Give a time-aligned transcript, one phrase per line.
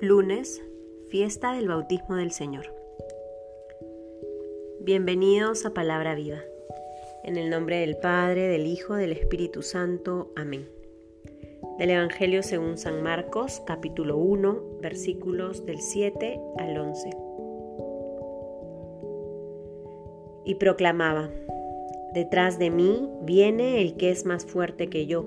[0.00, 0.62] Lunes,
[1.08, 2.72] fiesta del bautismo del Señor.
[4.80, 6.38] Bienvenidos a Palabra Viva.
[7.24, 10.30] En el nombre del Padre, del Hijo, del Espíritu Santo.
[10.36, 10.68] Amén.
[11.80, 17.10] Del Evangelio según San Marcos, capítulo 1, versículos del 7 al 11.
[20.44, 21.28] Y proclamaba,
[22.14, 25.24] Detrás de mí viene el que es más fuerte que yo,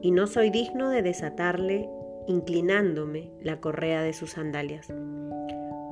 [0.00, 1.90] y no soy digno de desatarle
[2.26, 4.92] inclinándome la correa de sus sandalias.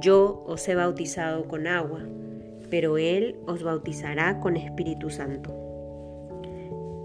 [0.00, 2.00] Yo os he bautizado con agua,
[2.70, 5.54] pero Él os bautizará con Espíritu Santo.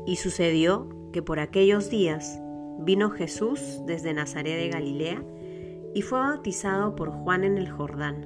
[0.06, 2.40] Y sucedió que por aquellos días
[2.80, 5.24] vino Jesús desde Nazaret de Galilea
[5.94, 8.26] y fue bautizado por Juan en el Jordán.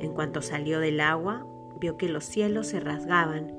[0.00, 1.46] En cuanto salió del agua,
[1.80, 3.54] vio que los cielos se rasgaban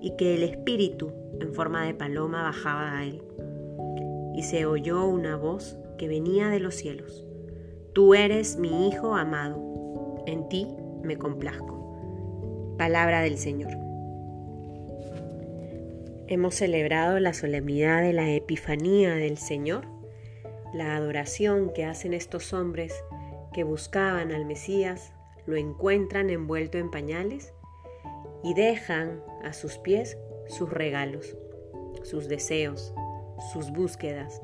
[0.00, 3.22] y que el Espíritu en forma de paloma bajaba a él.
[4.34, 7.24] Y se oyó una voz que venía de los cielos.
[7.92, 10.66] Tú eres mi Hijo amado, en ti
[11.02, 12.74] me complazco.
[12.76, 13.72] Palabra del Señor.
[16.28, 19.86] Hemos celebrado la solemnidad de la Epifanía del Señor,
[20.74, 22.92] la adoración que hacen estos hombres
[23.54, 25.12] que buscaban al Mesías,
[25.46, 27.54] lo encuentran envuelto en pañales
[28.42, 31.36] y dejan a sus pies sus regalos,
[32.02, 32.92] sus deseos,
[33.52, 34.42] sus búsquedas,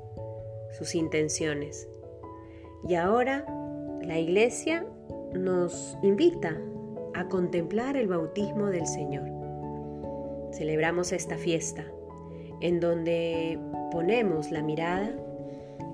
[0.78, 1.88] sus intenciones.
[2.88, 3.46] Y ahora
[4.02, 4.84] la iglesia
[5.34, 6.60] nos invita
[7.14, 9.28] a contemplar el bautismo del Señor.
[10.52, 11.84] Celebramos esta fiesta
[12.60, 13.58] en donde
[13.90, 15.14] ponemos la mirada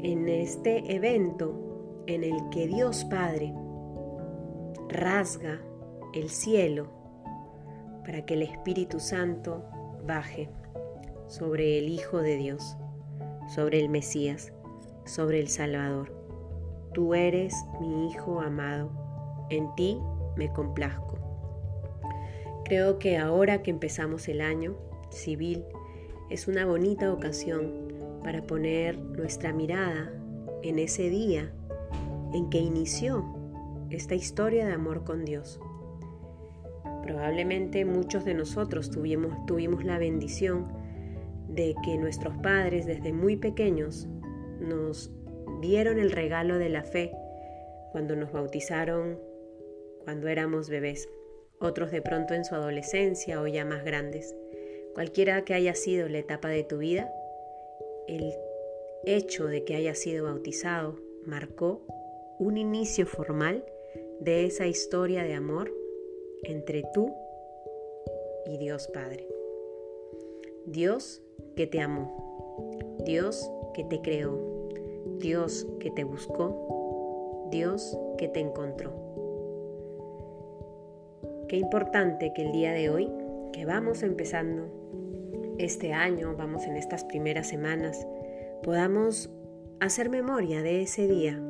[0.00, 3.54] en este evento en el que Dios Padre
[4.88, 5.60] rasga
[6.14, 6.88] el cielo
[8.04, 9.64] para que el Espíritu Santo
[10.06, 10.48] baje
[11.26, 12.76] sobre el Hijo de Dios,
[13.54, 14.52] sobre el Mesías,
[15.08, 16.12] sobre el Salvador.
[16.94, 18.90] Tú eres mi Hijo amado,
[19.50, 19.98] en ti
[20.36, 21.18] me complazco.
[22.64, 24.76] Creo que ahora que empezamos el año
[25.10, 25.64] civil
[26.30, 27.88] es una bonita ocasión
[28.22, 30.12] para poner nuestra mirada
[30.62, 31.50] en ese día
[32.34, 33.24] en que inició
[33.90, 35.60] esta historia de amor con Dios.
[37.02, 40.66] Probablemente muchos de nosotros tuvimos, tuvimos la bendición
[41.48, 44.06] de que nuestros padres desde muy pequeños
[44.60, 45.10] nos
[45.60, 47.12] dieron el regalo de la fe
[47.92, 49.18] cuando nos bautizaron
[50.04, 51.08] cuando éramos bebés,
[51.60, 54.34] otros de pronto en su adolescencia o ya más grandes.
[54.94, 57.12] Cualquiera que haya sido la etapa de tu vida,
[58.06, 58.32] el
[59.04, 60.96] hecho de que hayas sido bautizado
[61.26, 61.82] marcó
[62.38, 63.64] un inicio formal
[64.20, 65.72] de esa historia de amor
[66.42, 67.14] entre tú
[68.46, 69.26] y Dios Padre.
[70.66, 71.22] Dios
[71.56, 74.36] que te amó, Dios que te creó,
[75.20, 78.90] Dios que te buscó, Dios que te encontró.
[81.46, 83.08] Qué importante que el día de hoy,
[83.52, 84.64] que vamos empezando
[85.58, 88.04] este año, vamos en estas primeras semanas,
[88.64, 89.30] podamos
[89.78, 91.40] hacer memoria de ese día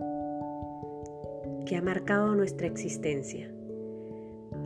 [1.64, 3.50] que ha marcado nuestra existencia.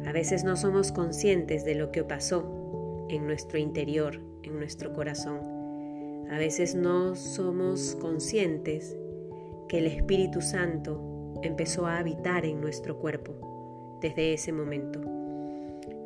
[0.04, 5.61] A veces no somos conscientes de lo que pasó en nuestro interior, en nuestro corazón
[6.32, 8.96] a veces no somos conscientes
[9.68, 14.98] que el Espíritu Santo empezó a habitar en nuestro cuerpo desde ese momento.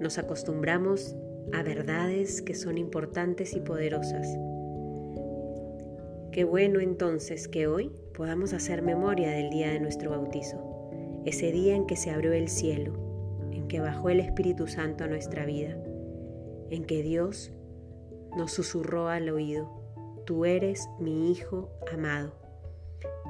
[0.00, 1.14] Nos acostumbramos
[1.52, 4.26] a verdades que son importantes y poderosas.
[6.32, 10.90] Qué bueno entonces que hoy podamos hacer memoria del día de nuestro bautizo,
[11.24, 12.94] ese día en que se abrió el cielo,
[13.52, 15.78] en que bajó el Espíritu Santo a nuestra vida,
[16.70, 17.52] en que Dios
[18.36, 19.85] nos susurró al oído,
[20.26, 22.32] tú eres mi Hijo amado.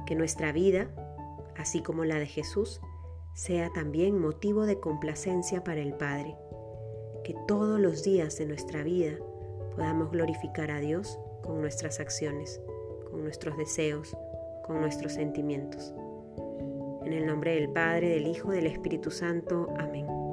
[0.07, 0.91] Que nuestra vida,
[1.57, 2.81] así como la de Jesús,
[3.35, 6.35] sea también motivo de complacencia para el Padre.
[7.23, 9.19] Que todos los días de nuestra vida
[9.75, 12.61] podamos glorificar a Dios con nuestras acciones,
[13.11, 14.17] con nuestros deseos,
[14.67, 15.95] con nuestros sentimientos.
[17.05, 19.69] En el nombre del Padre, del Hijo del Espíritu Santo.
[19.79, 20.26] Amén.